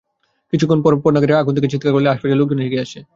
কিছুক্ষণ 0.53 0.79
পর 0.83 0.93
পণ্যাগারে 1.03 1.33
আগুন 1.35 1.53
দেখে 1.55 1.71
চিৎকার 1.73 1.91
করলে 1.93 2.11
আশপাশের 2.11 2.39
লোকজন 2.41 2.59
এগিয়ে 2.61 2.83
আসে। 2.85 2.99